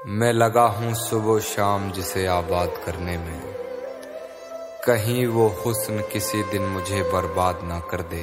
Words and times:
मैं 0.00 0.32
लगा 0.32 0.62
हूँ 0.62 0.92
सुबह 0.94 1.38
शाम 1.40 1.90
जिसे 1.92 2.24
आबाद 2.26 2.76
करने 2.84 3.16
में। 3.18 3.40
कहीं 4.86 5.26
वो 5.26 5.48
हुस्न 5.56 6.02
किसी 6.02 6.42
दिन 6.42 6.62
मुझे 6.62 7.02
बर्बाद 7.02 7.60
ना 7.64 7.78
कर 7.90 8.02
दे। 8.02 8.22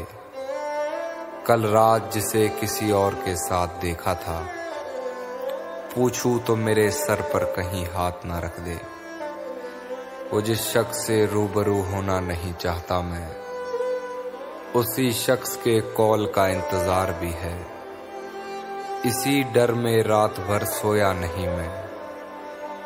कल 1.47 1.65
रात 1.65 2.11
जिसे 2.13 2.47
किसी 2.49 2.91
और 2.91 3.15
के 3.15 3.35
साथ 3.35 3.79
देखा 3.81 4.13
था, 4.15 4.39
पूछूँ 5.95 6.37
तो 6.39 6.55
मेरे 6.55 6.89
सर 6.91 7.21
पर 7.23 7.45
कहीं 7.53 7.85
हाथ 7.85 8.25
ना 8.25 8.39
रख 8.39 8.59
दे। 8.59 8.79
वो 10.33 10.41
जिस 10.41 10.67
शख्स 10.73 11.05
से 11.07 11.25
रूबरू 11.25 11.81
होना 11.83 12.19
नहीं 12.19 12.53
चाहता 12.55 13.01
मैं, 13.03 13.27
उसी 14.75 15.11
शख्स 15.15 15.55
के 15.55 15.79
कॉल 15.93 16.25
का 16.25 16.47
इंतज़ार 16.47 17.13
भी 17.13 17.31
है। 17.37 17.76
इसी 19.05 19.43
डर 19.43 19.71
में 19.71 20.03
रात 20.03 20.39
भर 20.39 20.63
सोया 20.63 21.13
नहीं 21.13 21.47
मैं। 21.47 21.87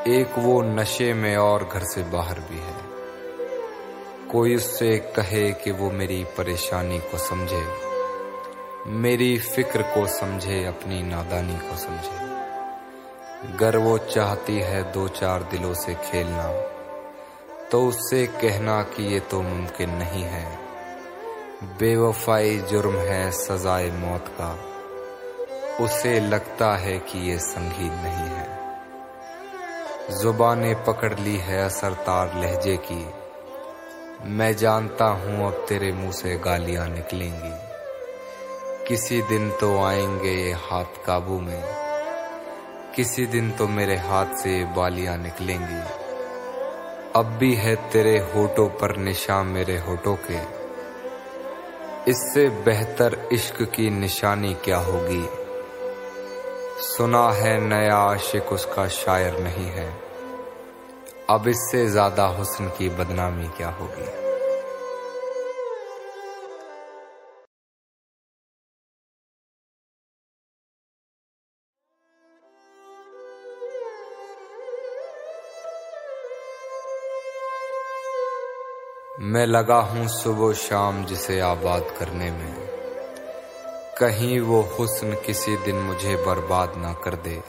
एक 0.07 0.37
वो 0.37 0.61
नशे 0.61 1.13
में 1.13 1.35
और 1.37 1.63
घर 1.63 1.83
से 1.83 2.03
बाहर 2.03 2.39
भी 2.39 2.57
है। 2.57 2.91
कोई 4.31 4.55
उससे 4.55 4.97
कहे 5.15 5.51
कि 5.53 5.71
वो 5.71 5.91
मेरी 5.91 6.23
परेशानी 6.23 6.99
को 6.99 7.17
समझे, 7.17 7.63
मेरी 8.87 9.37
फ़िक्र 9.37 9.81
को 9.81 10.05
समझे, 10.07 10.63
अपनी 10.65 11.01
नादानी 11.03 11.57
को 11.57 11.77
समझे। 11.77 13.57
गर 13.57 13.77
वो 13.77 13.97
चाहती 13.97 14.59
है 14.59 14.91
दो 14.91 15.07
चार 15.07 15.43
दिलों 15.43 15.73
से 15.73 15.93
खेलना 15.93 16.49
तो 17.71 17.85
उससे 17.87 18.25
कहना 18.27 18.81
कि 18.83 19.03
ये 19.03 19.19
तो 19.19 19.41
मुमकिन 19.41 19.89
नहीं 19.89 20.23
है। 20.23 20.57
बेवफाई 21.79 22.57
जुर्म 22.57 22.95
है 22.95 23.31
सजाए 23.31 23.89
मौत 23.91 24.27
का। 24.27 24.70
उसे 25.81 26.19
लगता 26.19 26.77
है 26.77 26.99
कि 26.99 27.31
ये 27.31 27.37
संगीत 27.37 27.91
नहीं 27.91 28.29
है। 28.29 28.51
जुबाने 30.21 30.75
पकड़ 30.75 31.19
ली 31.19 31.35
है 31.35 31.65
असरतार 31.65 32.41
लहजे 32.41 32.77
की। 32.77 33.05
मैं 34.25 34.55
जानता 34.55 35.05
हूँ 35.05 35.47
अब 35.47 35.65
तेरे 35.69 35.91
मुँह 35.91 36.11
से 36.11 36.37
गालियाँ 36.37 36.87
निकलेंगी। 36.87 37.71
किसी 38.87 39.21
दिन 39.21 39.49
तो 39.49 39.83
आएँगे 39.83 40.31
ये 40.31 40.51
हाथ 40.51 41.05
काबू 41.05 41.39
में। 41.39 41.63
किसी 42.95 43.25
दिन 43.25 43.51
तो 43.51 43.67
मेरे 43.67 43.95
हाथ 43.95 44.25
से 44.25 44.65
बालियाँ 44.65 45.17
निकलेंगी। 45.17 45.83
अब 47.15 47.25
भी 47.25 47.55
है 47.55 47.75
तेरे 47.75 48.17
होठों 48.17 48.69
पर 48.69 48.97
निशान 48.97 49.47
मेरे 49.47 49.77
होठों 49.77 50.15
के। 50.15 50.61
इससे 52.11 52.49
बेहतर 52.49 53.29
इश्क 53.31 53.61
की 53.61 53.89
निशानी 53.89 54.53
क्या 54.53 54.77
होगी? 54.77 55.40
सुना 57.01 57.31
है 57.31 57.59
नया 57.59 57.95
आशिक, 57.97 58.51
उसका 58.53 58.87
शायर 58.87 59.39
नहीं 59.39 59.65
है। 59.65 60.01
अब 61.29 61.47
इससे 61.47 61.87
ज़्यादा 61.87 62.25
हुस्न 62.25 62.67
की 62.67 62.89
बदनामी 62.89 63.47
क्या 63.47 63.69
होगी? 63.69 64.05
मैं 79.23 79.45
लगा 79.45 79.79
हूँ 79.79 80.07
सुबह 80.07 80.53
शाम 80.53 81.05
जिसे 81.05 81.39
आबाद 81.39 81.83
करने 81.99 82.31
में। 82.31 82.70
कहीं 84.01 84.39
वो 84.39 84.61
हुस्न 84.71 85.15
किसी 85.25 85.55
दिन 85.55 85.75
मुझे 85.77 86.15
बर्बाद 86.17 86.73
ना 86.77 86.91
कर 87.03 87.15
दे। 87.25 87.41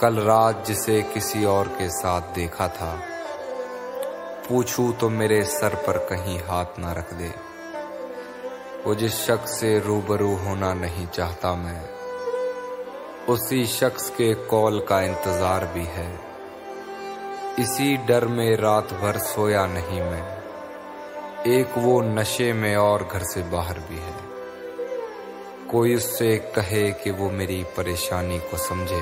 कल 0.00 0.18
रात 0.22 0.66
जिसे 0.66 1.00
किसी 1.14 1.44
और 1.44 1.68
के 1.68 1.88
साथ 1.90 2.34
देखा 2.34 2.68
था, 2.70 2.90
पूछूँ 4.48 4.92
तो 4.92 5.08
मेरे 5.10 5.42
सर 5.46 5.74
पर 5.86 5.98
कहीं 6.10 6.38
हाथ 6.40 6.78
ना 6.78 6.92
रख 6.92 7.12
दे। 7.14 7.32
वो 8.84 8.94
जिस 8.94 9.14
शख्स 9.16 9.58
से 9.60 9.78
रूबरू 9.80 10.34
होना 10.36 10.72
नहीं 10.74 11.06
चाहता 11.08 11.54
मैं, 11.56 11.82
उसी 13.28 13.64
शख्स 13.68 14.08
के 14.10 14.32
कॉल 14.46 14.80
का 14.88 15.00
इंतज़ार 15.02 15.66
भी 15.74 15.84
है। 15.88 16.08
इसी 17.58 17.96
डर 18.06 18.26
में 18.28 18.56
रात 18.58 18.92
भर 19.02 19.18
सोया 19.24 19.66
नहीं 19.66 20.00
मैं, 20.02 20.24
एक 21.48 21.78
वो 21.78 22.00
नशे 22.12 22.52
में 22.54 22.74
और 22.78 23.08
घर 23.12 23.22
से 23.24 23.42
बाहर 23.50 23.78
भी 23.80 23.98
है। 23.98 24.27
कोई 25.70 25.94
उससे 25.94 26.36
कहे 26.56 26.90
कि 26.92 27.10
वो 27.10 27.30
मेरी 27.30 27.62
परेशानी 27.76 28.38
को 28.40 28.56
समझे, 28.56 29.00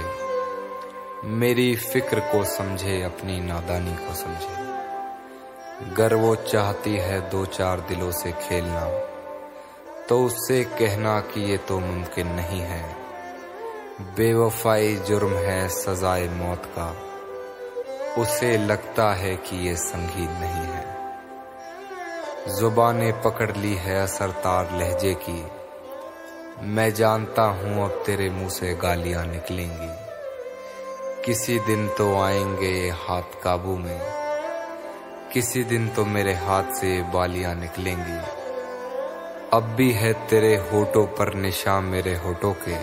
मेरी 1.24 1.74
फ़िक्र 1.76 2.20
को 2.20 2.44
समझे, 2.44 3.02
अपनी 3.02 3.40
नादानी 3.40 3.94
को 3.96 4.14
समझे। 4.14 5.94
गर 5.94 6.14
वो 6.14 6.34
चाहती 6.36 6.96
है 6.96 7.20
दो 7.30 7.44
चार 7.46 7.80
दिलों 7.80 8.10
से 8.12 8.32
खेलना 8.32 8.84
तो 10.08 10.24
उससे 10.24 10.62
कहना 10.64 11.20
कि 11.20 11.40
ये 11.40 11.56
तो 11.58 11.78
मुमकिन 11.78 12.26
नहीं 12.26 12.60
है। 12.60 12.84
बेवफाई 14.16 14.94
जुर्म 14.94 15.32
है 15.32 15.68
सजाए 15.68 16.28
मौत 16.28 16.64
का। 16.78 16.88
उसे 18.22 18.56
लगता 18.58 19.12
है 19.14 19.36
कि 19.36 19.56
ये 19.68 19.76
संगीत 19.76 20.30
नहीं 20.30 20.66
है। 20.72 20.84
जुबाने 22.58 23.12
पकड़ 23.24 23.56
ली 23.56 23.74
है 23.74 24.02
असरतार 24.02 24.76
लहजे 24.78 25.14
की। 25.14 25.44
मैं 26.62 26.94
जानता 26.94 27.42
हूँ 27.42 27.84
अब 27.84 28.02
तेरे 28.06 28.30
मुँह 28.30 28.48
से 28.48 28.74
गालियाँ 28.74 29.26
निकलेंगी। 29.26 29.88
किसी 31.24 31.58
दिन 31.58 31.88
तो 31.88 32.20
आएँगे 32.20 32.66
ये 32.66 32.90
हाथ 32.90 33.42
काबू 33.42 33.76
में। 33.76 34.00
किसी 35.32 35.64
दिन 35.64 35.88
तो 35.88 36.04
मेरे 36.04 36.34
हाथ 36.34 36.62
से 36.62 37.02
बालियाँ 37.02 37.54
निकलेंगी। 37.54 38.18
अब 39.52 39.62
भी 39.62 39.92
है 39.92 40.12
तेरे 40.12 40.56
होठों 40.56 41.06
पर 41.06 41.34
निशान 41.34 41.84
मेरे 41.84 42.14
होठों 42.14 42.54
के। 42.68 42.76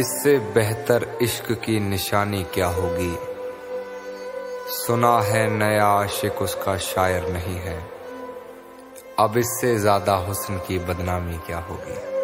इससे 0.00 0.38
बेहतर 0.38 1.18
इश्क 1.22 1.52
की 1.52 1.80
निशानी 1.80 2.44
क्या 2.44 2.68
होगी? 2.68 3.18
सुना 4.68 5.20
है 5.20 5.50
नया 5.50 5.86
आशिक 5.86 6.42
उसका 6.42 6.76
शायर 6.76 7.28
नहीं 7.28 7.56
है। 7.56 7.97
अब 9.20 9.36
इससे 9.36 9.74
ज़्यादा 9.78 10.14
हुसन 10.16 10.58
की 10.58 10.78
बदनामी 10.78 11.38
क्या 11.46 11.58
होगी? 11.58 12.17